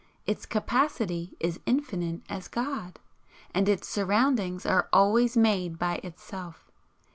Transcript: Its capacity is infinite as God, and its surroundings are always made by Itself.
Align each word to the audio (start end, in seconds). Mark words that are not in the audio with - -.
Its 0.25 0.47
capacity 0.47 1.37
is 1.39 1.59
infinite 1.67 2.21
as 2.27 2.47
God, 2.47 2.97
and 3.53 3.69
its 3.69 3.87
surroundings 3.87 4.65
are 4.65 4.89
always 4.91 5.37
made 5.37 5.77
by 5.77 5.97
Itself. 5.97 6.71